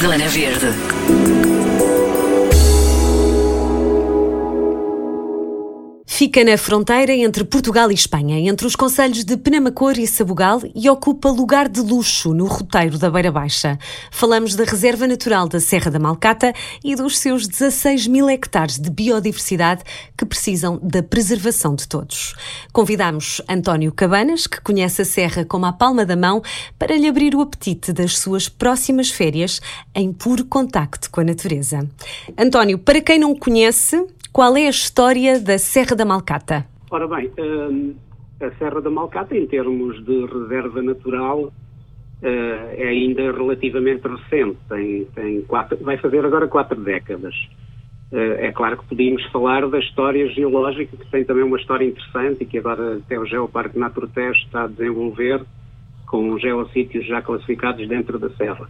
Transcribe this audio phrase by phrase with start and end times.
[0.00, 1.59] Zona Verde.
[6.20, 10.86] Fica na fronteira entre Portugal e Espanha, entre os concelhos de Penamacor e Sabugal e
[10.90, 13.78] ocupa lugar de luxo no roteiro da Beira Baixa.
[14.10, 16.52] Falamos da Reserva Natural da Serra da Malcata
[16.84, 19.82] e dos seus 16 mil hectares de biodiversidade
[20.14, 22.34] que precisam da preservação de todos.
[22.70, 26.42] Convidamos António Cabanas, que conhece a Serra como a palma da mão,
[26.78, 29.58] para lhe abrir o apetite das suas próximas férias
[29.94, 31.88] em puro contacto com a natureza.
[32.36, 36.66] António, para quem não conhece, qual é a história da Serra da Malcata?
[36.90, 37.94] Ora bem, hum,
[38.40, 41.52] a Serra da Malcata, em termos de reserva natural,
[42.22, 44.58] eh, é ainda relativamente recente.
[44.68, 47.34] Tem, tem quatro, vai fazer agora quatro décadas.
[48.12, 52.42] Eh, é claro que podíamos falar da história geológica, que tem também uma história interessante
[52.42, 55.42] e que agora até o Geoparque Naturteste está a desenvolver,
[56.06, 58.68] com geossítios já classificados dentro da Serra.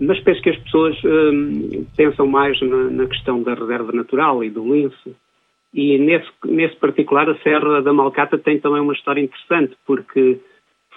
[0.00, 4.48] Mas penso que as pessoas hum, pensam mais na, na, questão da reserva natural e
[4.48, 5.14] do lince.
[5.74, 10.40] E nesse, nesse particular, a Serra da Malcata tem também uma história interessante, porque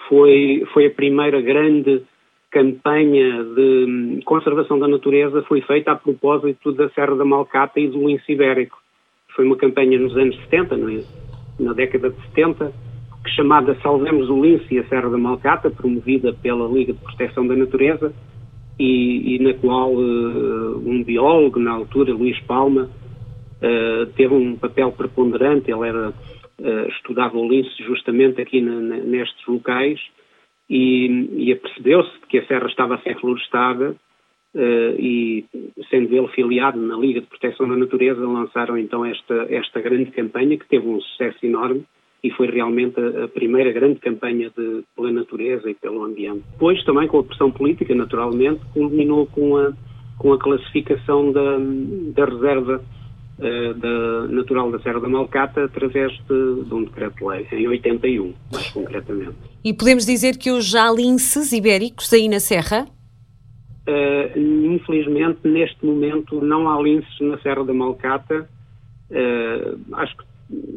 [0.08, 2.02] foi, foi a primeira grande
[2.50, 7.88] campanha de hum, conservação da natureza foi feita a propósito da Serra da Malcata e
[7.88, 8.78] do lince ibérico.
[9.34, 10.76] Foi uma campanha nos anos 70,
[11.58, 12.72] na década de 70,
[13.24, 17.46] que chamada Salvemos o Lince e a Serra da Malcata, promovida pela Liga de Proteção
[17.46, 18.14] da Natureza,
[18.78, 24.92] e, e na qual uh, um biólogo, na altura, Luís Palma, uh, teve um papel
[24.92, 25.70] preponderante.
[25.70, 30.00] Ele era, uh, estudava o lince justamente aqui na, na, nestes locais
[30.68, 33.94] e, e apercebeu-se que a serra estava a ser florestada
[34.56, 35.44] e,
[35.90, 40.56] sendo ele filiado na Liga de Proteção da Natureza, lançaram então esta, esta grande campanha
[40.56, 41.84] que teve um sucesso enorme
[42.24, 46.42] e foi realmente a, a, primeira grande campanha de, pela natureza e pelo ambiente.
[46.52, 49.72] Depois, também com a pressão política, naturalmente, culminou com a,
[50.16, 51.58] com a classificação da,
[52.14, 52.82] da reserva
[53.38, 58.70] uh, da, natural da Serra da Malcata através de, de um decreto-lei, em 81, mais
[58.70, 59.36] concretamente.
[59.62, 62.86] E podemos dizer que hoje há linces ibéricos aí na Serra?
[63.86, 64.38] Uh,
[64.74, 68.48] infelizmente, neste momento, não há linces na Serra da Malcata.
[69.10, 70.24] Uh, acho que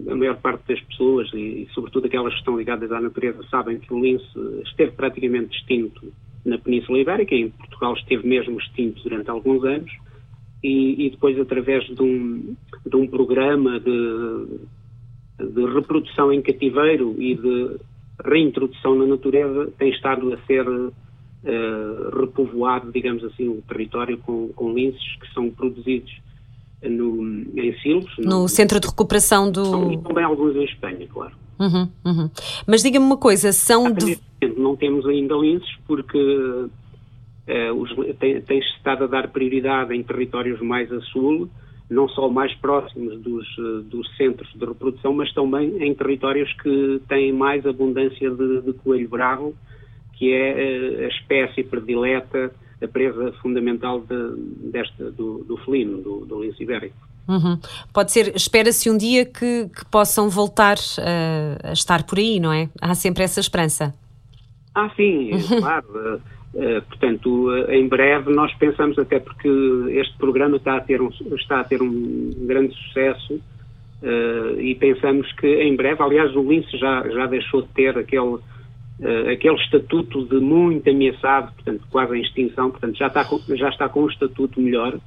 [0.09, 3.79] a maior parte das pessoas, e, e, sobretudo aquelas que estão ligadas à natureza, sabem
[3.79, 4.25] que o lince
[4.65, 6.11] esteve praticamente extinto
[6.45, 9.91] na Península Ibérica, em Portugal esteve mesmo extinto durante alguns anos,
[10.63, 12.55] e, e depois, através de um,
[12.85, 14.47] de um programa de,
[15.39, 17.77] de reprodução em cativeiro e de
[18.25, 24.73] reintrodução na natureza, tem estado a ser uh, repovoado, digamos assim, o território com, com
[24.73, 26.11] linces que são produzidos
[26.83, 27.23] no,
[27.55, 28.11] em Silos.
[28.17, 29.91] No, no, Centro de Recuperação do...
[29.91, 31.33] E também alguns em Espanha, claro.
[31.59, 32.29] Uhum, uhum.
[32.67, 33.91] Mas diga-me uma coisa, são...
[33.91, 34.19] De...
[34.57, 40.61] Não temos ainda linces porque uh, os, tem, tem estado a dar prioridade em territórios
[40.61, 41.49] mais a sul,
[41.89, 47.01] não só mais próximos dos, uh, dos centros de reprodução, mas também em territórios que
[47.07, 49.55] têm mais abundância de, de coelho bravo,
[50.13, 56.25] que é uh, a espécie predileta a presa fundamental de, desta, do, do felino, do,
[56.25, 57.07] do lince ibérico.
[57.27, 57.59] Uhum.
[57.93, 62.53] Pode ser, espera-se um dia que, que possam voltar a, a, estar por aí, não
[62.53, 62.69] é?
[62.81, 63.93] Há sempre essa esperança.
[64.73, 65.87] Ah, sim, é claro.
[65.89, 66.15] Uh,
[66.53, 69.49] uh, portanto, uh, em breve nós pensamos, até porque
[69.89, 73.39] este programa está a ter um, está a ter um grande sucesso
[74.59, 78.37] e pensamos que em breve, aliás, o lince já, já deixou de ter aquele
[78.99, 83.69] uh, aquele estatuto de muito ameaçado, portanto, quase em extinção, portanto, já está com, já
[83.69, 85.01] está com um estatuto melhor uh,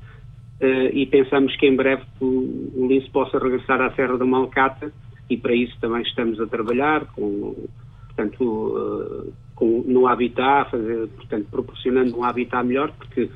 [0.92, 4.92] e pensamos que em breve o, o lince possa regressar à Serra da Malcata
[5.28, 7.54] e para isso também estamos a trabalhar com,
[8.08, 13.28] portanto, uh, com, no habitat, fazer, portanto, proporcionando um habitat melhor, porque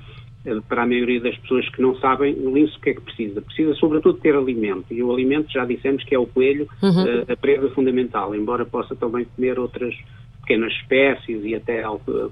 [0.69, 3.41] para a maioria das pessoas que não sabem, o lince o que é que precisa?
[3.41, 7.25] Precisa sobretudo ter alimento, e o alimento já dissemos que é o coelho, uhum.
[7.27, 9.95] a presa fundamental, embora possa também comer outras
[10.45, 11.83] pequenas espécies e até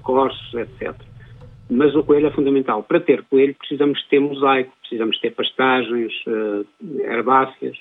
[0.02, 0.94] corsos, etc.
[1.70, 2.82] Mas o coelho é fundamental.
[2.82, 6.66] Para ter coelho precisamos ter mosaico, precisamos ter pastagens, uh,
[7.00, 7.76] herbáceas,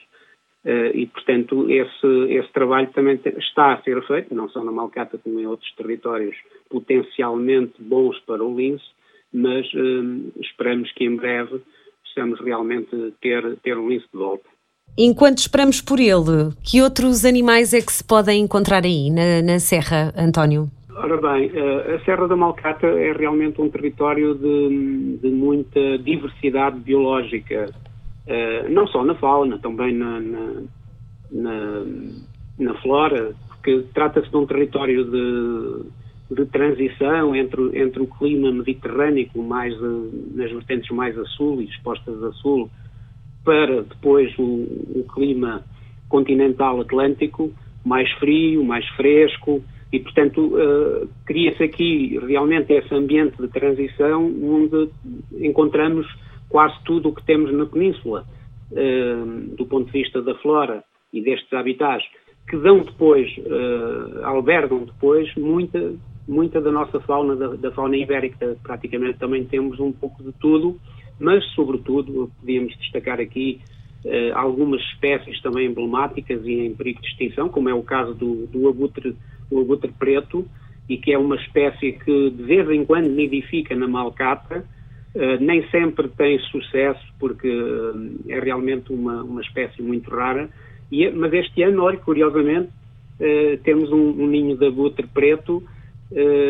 [0.66, 5.18] uh, e portanto esse, esse trabalho também está a ser feito, não só na Malcata
[5.18, 6.36] como em outros territórios
[6.69, 8.86] potencialmente bons para o lince,
[9.34, 11.62] mas uh, esperamos que em breve
[12.04, 14.50] possamos realmente ter, ter um lince de volta.
[14.98, 19.60] Enquanto esperamos por ele, que outros animais é que se podem encontrar aí na, na
[19.60, 20.70] Serra, António?
[20.94, 26.78] Ora bem, eh, a Serra da Malcata é realmente um território de, de muita diversidade
[26.80, 27.74] biológica,
[28.28, 30.62] eh, não só na fauna, também na, na,
[31.32, 31.86] na,
[32.60, 39.30] na flora, porque trata-se de um território de, de transição entre, entre o clima mediterrâneo,
[39.36, 39.74] mais
[40.36, 42.70] nas vertentes mais a sul e expostas a sul,
[43.44, 45.64] para depois o, o clima
[46.08, 47.52] continental atlântico,
[47.84, 54.90] mais frio, mais fresco, e, portanto, uh, cria-se aqui realmente esse ambiente de transição onde
[55.34, 56.08] encontramos
[56.48, 58.26] quase tudo o que temos na península,
[58.72, 62.06] uh, do ponto de vista da flora e destes habitats,
[62.50, 65.94] que dão depois, uh, albergam depois muita,
[66.28, 68.56] muita da nossa fauna, da, da, fauna ibérica.
[68.64, 70.80] Praticamente também temos um pouco de tudo,
[71.22, 73.62] mas, sobretudo, podíamos destacar aqui
[74.04, 78.48] uh, algumas espécies também emblemáticas e em perigo de extinção, como é o caso do,
[78.48, 79.16] do abutre,
[79.50, 80.48] do abutre preto,
[80.90, 84.66] e que é uma espécie que de vez em quando nidifica na Malcata,
[85.14, 90.50] uh, nem sempre tem sucesso, porque uh, é realmente uma, uma espécie muito rara,
[90.92, 92.70] e, mas este ano, olha, curiosamente,
[93.64, 95.64] temos um, um, ninho de abutre preto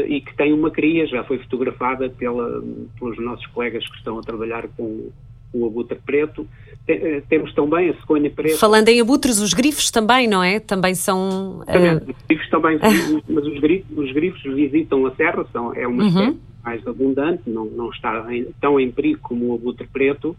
[0.07, 2.63] e que tem uma cria, já foi fotografada pela,
[2.99, 5.09] pelos nossos colegas que estão a trabalhar com
[5.53, 6.47] o abutre preto,
[6.87, 8.57] eh, temos também a cegonha preta.
[8.57, 10.59] Falando em abutres, os grifos também, não é?
[10.59, 11.59] Também são.
[11.61, 12.09] Uh...
[12.09, 12.79] Os grifos também,
[13.29, 16.09] mas os grifos, os grifos, visitam a serra, são, é uma uhum.
[16.09, 20.35] espécie mais abundante, não, não está em, tão em perigo como o abutre preto.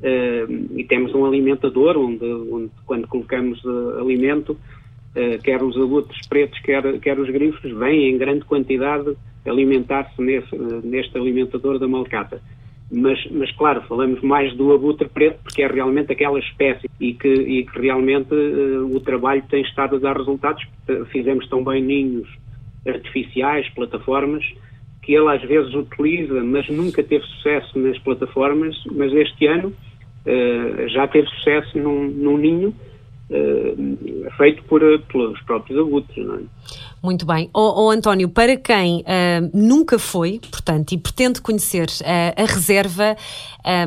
[0.00, 4.58] Uh, e temos um alimentador onde, onde quando colocamos uh, alimento,
[5.16, 9.16] uh, quer os abutres pretos, quer, quer os grifos, vêm em grande quantidade
[9.46, 12.40] alimentar-se neste alimentador da malcata.
[12.90, 17.28] Mas, mas, claro, falamos mais do abutre preto porque é realmente aquela espécie e que,
[17.28, 20.62] e que realmente uh, o trabalho tem estado a dar resultados.
[21.10, 22.28] Fizemos também ninhos
[22.86, 24.44] artificiais, plataformas,
[25.02, 30.88] que ele às vezes utiliza, mas nunca teve sucesso nas plataformas, mas este ano uh,
[30.88, 32.74] já teve sucesso num, num ninho
[33.30, 34.80] uh, feito por,
[35.10, 36.26] pelos próprios abutres.
[36.26, 36.40] Não é?
[37.02, 37.50] Muito bem.
[37.52, 43.16] Oh, oh António, para quem uh, nunca foi, portanto, e pretende conhecer uh, a reserva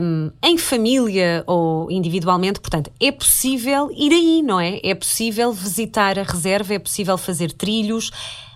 [0.01, 4.79] um, em família ou individualmente, portanto, é possível ir aí, não é?
[4.83, 8.11] É possível visitar a reserva, é possível fazer trilhos.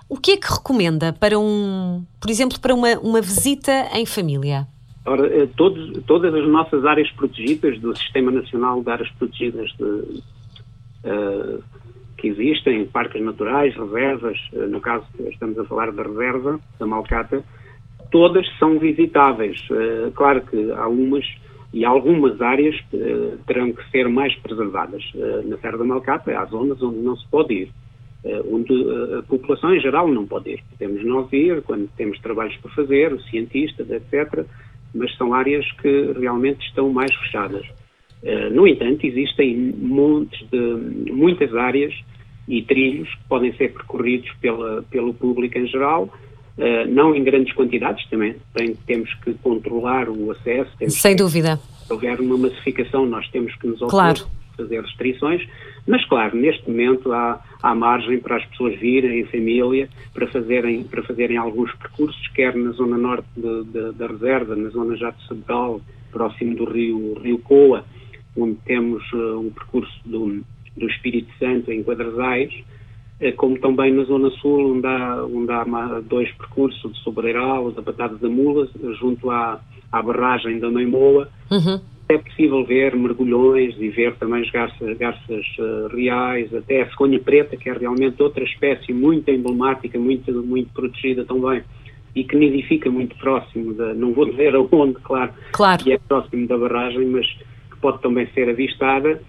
[0.07, 4.67] O que é que recomenda para um, por exemplo, para uma, uma visita em família?
[5.05, 10.21] Ora, eh, todos, todas as nossas áreas protegidas do Sistema Nacional de Áreas Protegidas de,
[11.03, 11.63] uh,
[12.21, 17.43] que existem, parques naturais, reservas, eh, no caso estamos a falar da reserva da Malcata,
[18.11, 19.67] todas são visitáveis.
[19.71, 21.25] Eh, claro que há umas
[21.73, 22.75] e algumas áreas
[23.47, 25.01] terão que ser mais preservadas.
[25.45, 27.69] Na Serra da Malcata há zonas onde não se pode ir,
[28.51, 28.73] onde
[29.17, 30.63] a população em geral não pode ir.
[30.69, 34.45] Podemos nós ir quando temos trabalhos para fazer, cientistas, etc.,
[34.93, 37.65] mas são áreas que realmente estão mais fechadas.
[38.53, 41.93] No entanto, existem montes de, muitas áreas
[42.47, 46.03] e trilhos que podem ser percorridos pela, pelo público em geral,
[46.57, 50.71] uh, não em grandes quantidades também, tem, temos que controlar o acesso.
[50.89, 51.57] Sem que, dúvida.
[51.87, 54.27] Se houver uma massificação, nós temos que nos claro.
[54.57, 55.47] fazer restrições,
[55.87, 60.83] mas claro, neste momento há, há margem para as pessoas virem em família para fazerem,
[60.83, 65.11] para fazerem alguns percursos, quer na zona norte de, de, da reserva, na zona já
[65.11, 65.81] de Sabugal,
[66.11, 67.85] próximo do rio, rio Coa,
[68.35, 70.43] onde temos uh, um percurso do
[70.75, 72.51] do Espírito Santo, em Quadrasais,
[73.19, 77.81] eh, como também na Zona Sul, onde há, onde há dois percursos, de Sobreiral, da
[77.81, 78.67] Batada da Mula,
[78.99, 79.59] junto à,
[79.91, 81.29] à barragem da Meimoa.
[81.49, 81.81] Uhum.
[82.09, 87.19] É possível ver mergulhões e ver também as garças, garças uh, reais, até a cegonha
[87.19, 91.63] preta, que é realmente outra espécie muito emblemática, muito, muito protegida também,
[92.13, 95.81] e que nidifica muito próximo, da, não vou dizer aonde, claro, claro.
[95.81, 97.25] que é próximo da barragem, mas
[97.81, 99.21] pode também ser avistada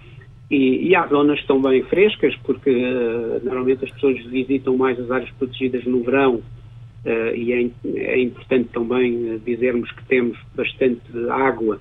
[0.49, 5.31] e, e há zonas também frescas, porque uh, normalmente as pessoas visitam mais as áreas
[5.31, 11.79] protegidas no verão uh, e é, é, importante também dizermos que temos bastante água,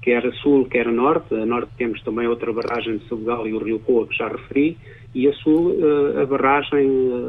[0.00, 1.34] quer a sul, quer a norte.
[1.34, 4.76] A norte temos também outra barragem de Sabugal e o Rio Coa, que já referi,
[5.14, 6.88] e a sul uh, a barragem,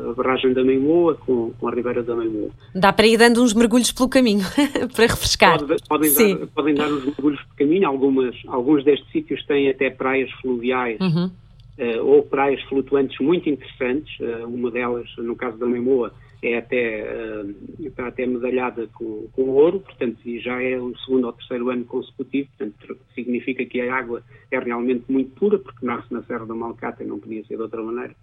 [0.10, 2.50] a barragem da Meimoa com, com a Ribeira da Meimoa.
[2.74, 4.46] Dá para ir dando uns mergulhos pelo caminho,
[4.96, 5.60] para refrescar.
[5.60, 9.90] Pode, podem, dar, podem dar uns mergulhos pelo caminho, Algumas, alguns destes sítios têm até
[9.90, 11.26] praias fluviais uhum.
[11.26, 16.14] uh, ou praias flutuantes muito interessantes, uh, uma delas, no caso da Meimoa,
[16.48, 21.28] é até, uh, está até medalhada com, com ouro, portanto, e já é o segundo
[21.28, 26.14] ou terceiro ano consecutivo, portanto, significa que a água é realmente muito pura, porque nasce
[26.14, 28.16] na Serra da Malcata e não podia ser de outra maneira.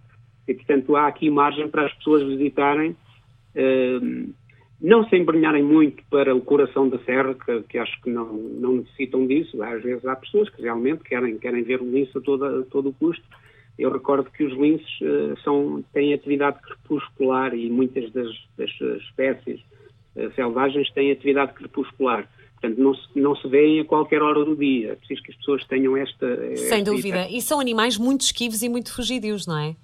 [0.47, 4.33] E, portanto, há aqui margem para as pessoas visitarem, uh,
[4.81, 8.77] não se embrenharem muito para o coração da serra, que, que, acho que não, não
[8.77, 9.61] necessitam disso.
[9.61, 12.89] Às vezes há pessoas que realmente querem, querem ver o lince a, toda, a todo
[12.89, 13.23] o custo,
[13.77, 18.69] eu recordo que os linces uh, são, têm atividade crepuscular e muitas das, das
[19.01, 19.59] espécies
[20.15, 22.29] uh, selvagens têm atividade crepuscular.
[22.59, 24.91] Portanto, não se, não se vêem a qualquer hora do dia.
[24.91, 26.55] É preciso que as pessoas tenham esta.
[26.55, 27.07] Sem esta dúvida.
[27.07, 27.37] Ideia.
[27.37, 29.75] E são animais muito esquivos e muito fugidios, não é?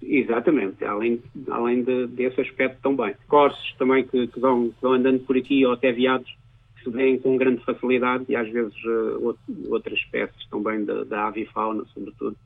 [0.00, 3.14] Exatamente, além, além de, desse aspecto também.
[3.26, 6.30] Corsos também que, que, vão, que vão andando por aqui ou até viados
[6.76, 9.36] que se veem com grande facilidade e às vezes uh,
[9.70, 12.36] outras espécies também da, da avifauna, sobretudo.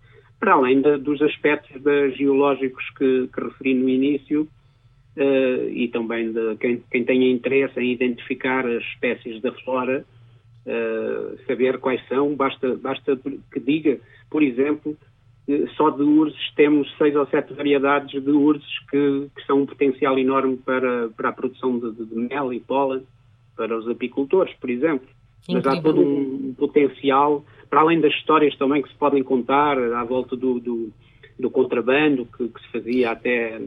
[0.43, 6.33] Para além de, dos aspectos de, geológicos que, que, referi no início uh, e também
[6.33, 10.05] de quem, quem tenha interesse em identificar as espécies da flora,
[10.67, 13.17] uh, saber quais são, basta, basta
[13.53, 14.99] que diga, por exemplo,
[15.77, 20.19] só de ursos temos seis ou sete variedades de ursos que, que são um potencial
[20.19, 23.07] enorme para, para a produção de, de, de mel e pólen
[23.57, 25.07] para os apicultores, por exemplo.
[25.49, 30.05] Mas há todo um potencial, para além das histórias também que se podem contar à
[30.05, 30.91] volta do, do,
[31.39, 33.61] do contrabando que, que, se fazia até,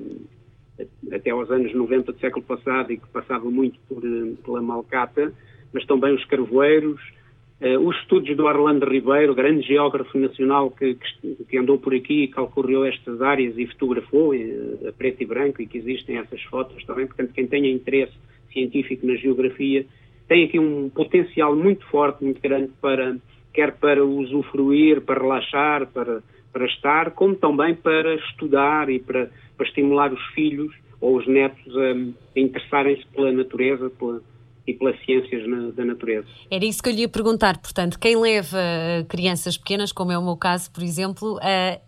[1.11, 4.01] até aos anos 90 do século passado e que passava muito por,
[4.43, 5.33] pela Malcata,
[5.73, 7.01] mas também os carvoeiros,
[7.57, 12.23] Uh, os estudos do Orlando Ribeiro, grande geógrafo nacional que, que, que andou por aqui
[12.23, 16.41] e calcorreou estas áreas e fotografou uh, a preto e branco e que existem essas
[16.43, 18.11] fotos também, portanto quem tenha interesse
[18.51, 19.85] científico na geografia
[20.27, 23.15] tem aqui um potencial muito forte, muito grande para,
[23.53, 29.65] quer para usufruir, para relaxar, para, para estar, como também para estudar e para, para
[29.67, 31.91] estimular os filhos ou os netos a,
[32.37, 34.21] a interessarem-se pela natureza, pela,
[34.67, 36.27] e pelas ciências na, da natureza.
[36.49, 37.57] Era isso que eu lhe ia perguntar.
[37.57, 38.57] Portanto, quem leva
[39.07, 41.79] crianças pequenas, como é o meu caso, por exemplo, eh,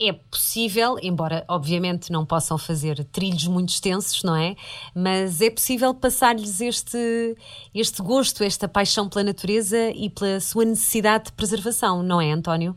[0.00, 4.54] é possível, embora obviamente não possam fazer trilhos muito extensos, não é?
[4.94, 7.36] Mas é possível passar-lhes este,
[7.74, 12.74] este gosto, esta paixão pela natureza e pela sua necessidade de preservação, não é, António?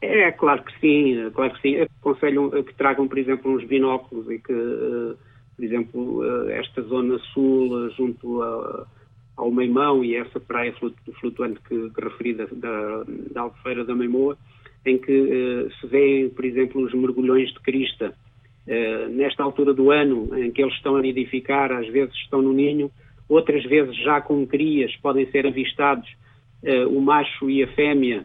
[0.00, 1.80] É, claro que sim, claro que sim.
[1.80, 5.14] Aconselho que tragam, por exemplo, uns binóculos e que, eh,
[5.56, 8.86] por exemplo, eh, esta zona sul, junto a
[9.38, 10.74] ao Meimão e essa praia
[11.20, 14.36] flutuante que, que referi da, da, da Albufeira da Meimoa,
[14.84, 18.12] em que uh, se vê, por exemplo, os mergulhões de crista.
[18.66, 22.52] Uh, nesta altura do ano, em que eles estão a nidificar, às vezes estão no
[22.52, 22.90] ninho,
[23.28, 26.08] outras vezes já com crias podem ser avistados
[26.64, 28.24] uh, o macho e a fêmea,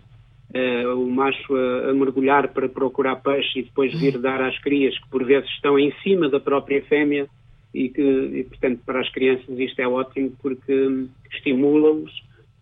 [0.95, 5.09] o macho a, a, mergulhar para procurar peixe e depois vir dar às crias, que
[5.09, 7.27] por vezes estão em cima da própria fêmea,
[7.73, 12.11] e que, e, portanto, para as crianças isto é ótimo porque estimula-os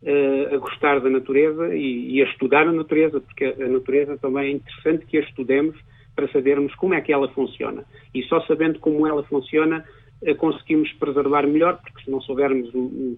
[0.04, 4.46] uh, a gostar da natureza e, e, a estudar a natureza, porque a natureza também
[4.46, 5.78] é interessante que a estudemos
[6.16, 7.84] para sabermos como é que ela funciona.
[8.14, 9.84] E só sabendo como ela funciona
[10.22, 13.18] uh, conseguimos preservar melhor, porque se não soubermos uh,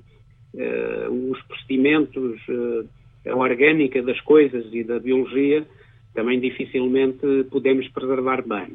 [1.32, 2.40] os procedimentos,
[3.28, 5.66] a orgânica das coisas e da biologia,
[6.14, 8.68] também dificilmente podemos preservar bem.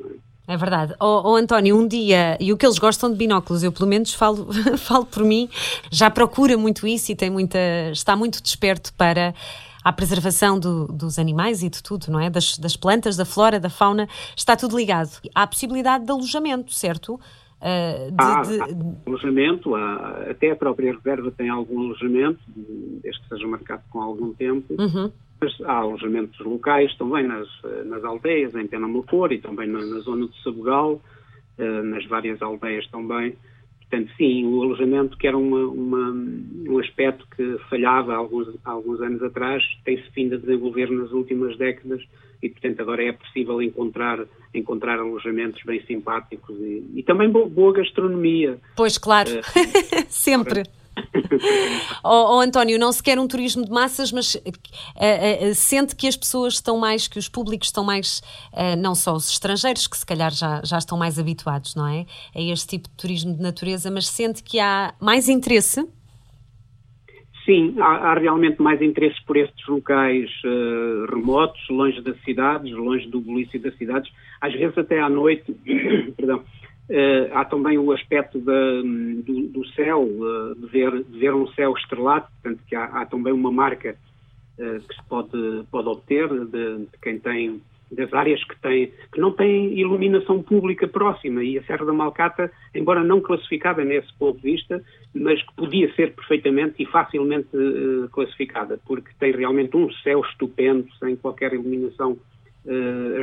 [0.48, 0.54] É?
[0.54, 0.94] É verdade.
[0.98, 4.14] Oh, oh, António, um dia, e o que eles gostam de binóculos, eu pelo menos
[4.14, 5.48] falo, falo por mim,
[5.92, 7.58] já procura muito isso e tem muita,
[7.92, 9.34] está muito desperto para
[9.84, 12.28] a preservação do, dos animais e de tudo, não é?
[12.28, 15.10] Das, das, plantas, da flora, da fauna, está tudo ligado.
[15.34, 17.14] Há a possibilidade de alojamento, certo?
[17.60, 18.60] Uh, de, há, de...
[18.60, 18.66] há,
[19.06, 22.38] alojamento, há, até a própria reserva tem algum alojamento,
[23.02, 24.74] desde que seja marcado com algum tempo.
[24.78, 25.10] Uhum.
[25.40, 27.48] Mas há alojamentos locais também nas,
[27.86, 31.00] nas aldeias, em Penamacor e também na, na zona de Sabugal,
[31.58, 33.36] eh, nas várias aldeias também.
[33.88, 36.10] Portanto, sim, o alojamento, que era uma, uma,
[36.68, 41.10] um aspecto que falhava há alguns, há alguns anos atrás, tem-se vindo a desenvolver nas
[41.10, 42.02] últimas décadas
[42.42, 47.72] e, portanto, agora é possível encontrar, encontrar alojamentos bem simpáticos e, e também boa, boa,
[47.72, 48.58] gastronomia.
[48.76, 49.42] Pois, claro, uh,
[50.08, 50.64] sempre
[52.04, 56.06] oh, oh, António, não se quer um turismo de massas, mas uh, uh, sente que
[56.06, 58.20] as pessoas estão mais, que os públicos estão mais,
[58.52, 62.06] uh, não só os estrangeiros, que se calhar já, já estão mais habituados, não é?
[62.34, 65.86] A este tipo de turismo de natureza, mas sente que há mais interesse?
[67.44, 70.30] Sim, há, há realmente mais interesse por estes locais
[71.08, 75.52] remotos, longe das cidades, longe do bulício das cidades, às vezes até à noite,
[76.14, 76.44] perdão,
[76.88, 81.74] Uh, há também o aspecto do, do, céu, uh, de, ver, de, ver, um céu
[81.76, 83.94] estrelado, portanto que há, há também uma marca
[84.58, 87.60] uh, que se pode, pode obter de, de, quem tem,
[87.92, 91.44] das áreas que, tem, que não têm iluminação pública próxima.
[91.44, 94.82] E a Serra da Malcata, embora não classificada nesse ponto de vista,
[95.14, 97.48] mas que podia ser perfeitamente e facilmente
[98.12, 102.16] classificada, porque tem realmente um céu estupendo, sem qualquer iluminação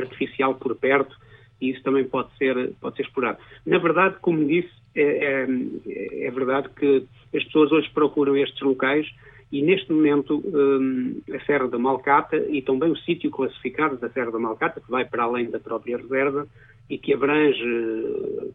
[0.00, 1.16] artificial por perto,
[1.60, 3.38] e isso também pode ser, pode ser explorado.
[3.64, 9.06] Na verdade, como disse, é, é, é, verdade que as pessoas hoje procuram estes locais
[9.52, 14.32] E neste momento um, a Serra da Malcata e também o sítio classificado da Serra
[14.32, 16.48] da Malcata, que vai para além da própria reserva
[16.90, 18.54] e que abrange uh,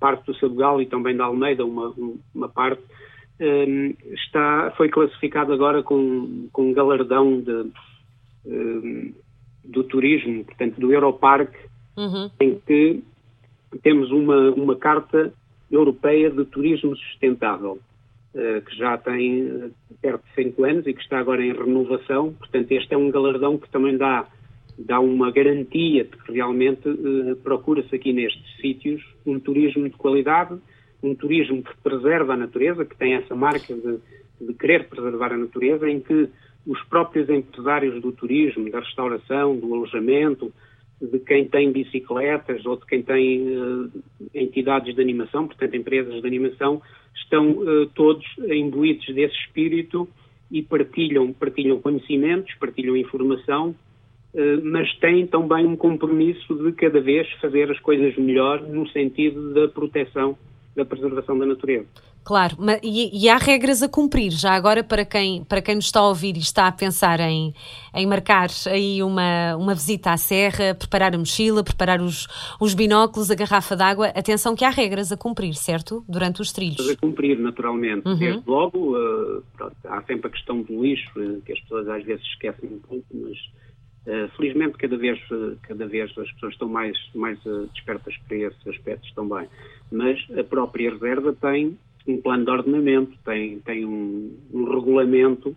[0.00, 1.94] parte do Sabugal e também da Almeida, uma,
[2.34, 2.82] uma parte,
[3.40, 7.70] um, está, foi classificado agora com, com um galardão de,
[8.46, 9.14] um,
[9.64, 11.52] do turismo, portanto do Europark,
[11.96, 12.30] uhum.
[12.40, 13.02] em que
[13.82, 15.32] temos uma, uma carta
[15.70, 17.78] europeia de turismo sustentável.
[18.38, 19.70] Eh, que já tem eh,
[20.02, 22.34] perto de 5 anos e que está agora em renovação.
[22.34, 24.26] Portanto, este é um galardão que também dá,
[24.78, 30.54] dá uma garantia de que realmente uh, procura-se aqui nestes sítios um turismo de qualidade,
[31.02, 33.98] um turismo que preserva a natureza, que tem essa marca de,
[34.38, 36.28] de querer preservar a natureza, em que
[36.66, 40.52] os próprios empresários do turismo, da restauração, do alojamento,
[41.00, 43.90] de quem tem bicicletas ou de quem tem uh,
[44.34, 46.80] entidades de animação, portanto, empresas de animação,
[47.14, 50.08] estão uh, todos imbuídos desse espírito
[50.50, 53.74] e partilham, partilham conhecimentos, partilham informação,
[54.34, 59.52] uh, mas têm também um compromisso de cada vez fazer as coisas melhor no sentido
[59.52, 60.36] da proteção,
[60.74, 61.86] da preservação da natureza.
[62.26, 64.32] Claro, e, e, há regras a cumprir.
[64.32, 67.54] Já agora, para quem, para quem nos está a ouvir e está a pensar em,
[67.94, 72.26] em marcar aí uma, uma visita à serra, preparar a mochila, preparar os,
[72.60, 76.04] os binóculos, a garrafa d'água, atenção que há regras a cumprir, certo?
[76.08, 76.90] Durante os trilhos.
[76.90, 78.08] A cumprir, naturalmente.
[78.08, 78.18] Uhum.
[78.18, 82.04] Desde logo, uh, pronto, há sempre a questão do lixo, uh, que as pessoas às
[82.04, 83.38] vezes esquecem um pouco, mas
[84.08, 85.20] uh, felizmente cada vez,
[85.62, 87.38] cada vez as pessoas estão mais, mais
[87.72, 89.46] despertas para esses aspectos também.
[89.92, 95.56] Mas a própria reserva tem um plano de ordenamento, tem, tem um, um regulamento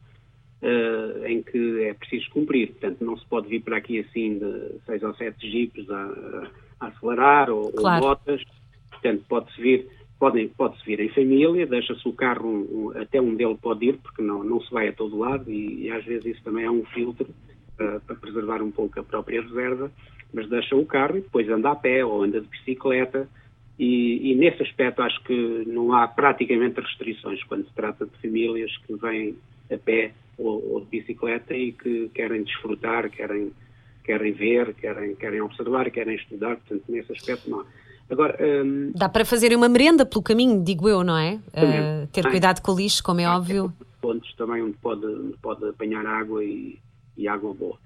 [0.61, 2.69] uh, em que é preciso cumprir.
[2.69, 6.87] Portanto, não se pode vir para aqui assim de seis ou sete jipes a, a
[6.87, 8.03] acelerar ou, claro.
[8.03, 8.43] ou motas.
[8.89, 9.87] Portanto, pode-se vir,
[10.19, 13.97] podem, pode-se vir em família, deixa-se o carro, um, um, até um dele pode ir,
[13.97, 16.71] porque não, não se vai a todo lado e, e às vezes isso também é
[16.71, 19.91] um filtro uh, para preservar um pouco a própria reserva,
[20.33, 23.27] mas deixa o carro e depois anda a pé ou anda de bicicleta
[23.79, 28.69] e, e, nesse aspecto acho que não há praticamente restrições quando se trata de famílias
[28.85, 29.37] que vêm
[29.71, 33.53] a pé ou, ou, de bicicleta e que querem desfrutar, querem,
[34.03, 37.65] querem ver, querem, querem observar, querem estudar, portanto nesse aspecto não há.
[38.09, 41.35] Agora, hum, Dá para fazer uma merenda pelo caminho, digo eu, não é?
[41.35, 43.71] Uh, ter cuidado com o lixo, como é óbvio.
[44.01, 46.79] Pontos também onde pode, onde pode apanhar água e,
[47.15, 47.77] e água boa.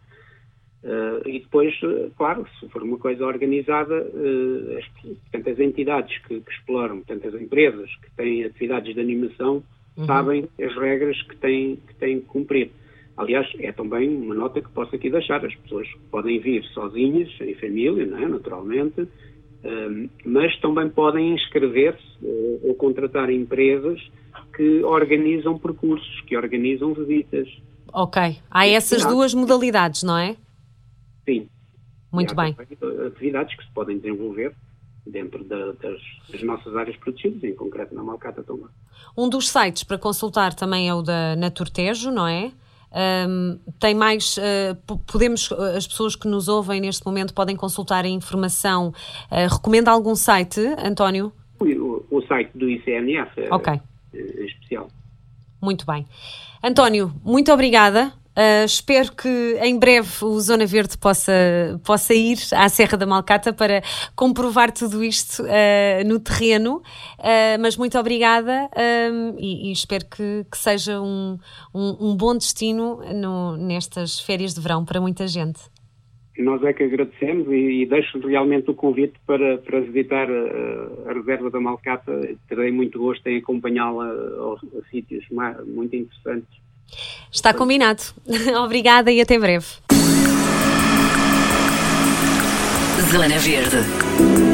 [0.84, 4.86] Uh, e depois, uh, claro, se for uma coisa organizada, uh, as,
[5.32, 9.64] portanto, as entidades que, que, exploram, portanto, as empresas que têm atividades de animação,
[9.96, 10.06] uhum.
[10.06, 12.70] sabem as regras que têm, que têm que cumprir.
[13.16, 17.54] Aliás, é também uma nota que posso aqui deixar: as pessoas podem vir sozinhas, em
[17.56, 18.28] família, é?
[18.28, 19.08] naturalmente,
[20.26, 22.04] mas também podem inscrever-se
[22.64, 24.02] ou contratar empresas
[24.54, 27.48] que organizam percursos, que organizam visitas.
[27.94, 28.38] Ok.
[28.50, 30.36] Há essas duas modalidades, não é?
[31.26, 31.50] Sim.
[32.12, 32.56] Muito bem.
[33.08, 34.54] Atividades que se podem desenvolver
[35.06, 38.68] dentro da, das, das, nossas áreas protegidas, em concreto na Malcata também.
[39.18, 42.52] Um dos sites para consultar também é o da Naturtejo, não é?
[43.28, 48.08] Um, tem mais, uh, podemos, as pessoas que nos ouvem neste momento podem consultar a
[48.08, 48.94] informação.
[49.32, 51.34] Uh, recomenda algum site, António?
[51.60, 53.80] O, o site do ICNF, é, okay.
[54.14, 54.90] é especial.
[55.60, 56.06] Muito bem.
[56.64, 58.14] António, muito obrigada.
[58.36, 61.32] Uh, espero que em breve o Zona Verde possa,
[61.86, 63.84] possa ir à Serra da Malcata para
[64.16, 66.78] comprovar tudo isto uh, no terreno.
[67.20, 68.70] Uh, mas muito obrigada
[69.38, 71.38] e, e, espero que, que seja um,
[71.74, 75.60] um, um, bom destino no, nestas férias de verão para muita gente.
[76.40, 81.14] Nós é que agradecemos e, e deixo realmente o convite para, para visitar a, a
[81.14, 82.12] reserva da Malcata.
[82.50, 85.24] Terei muito gosto em acompanhá-la a, sítios
[85.68, 86.64] muito interessantes
[87.32, 88.04] Está combinado.
[88.64, 89.66] Obrigada e até breve.
[93.12, 94.53] Zona Verde.